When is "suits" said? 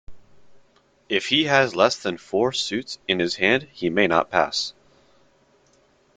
2.53-2.97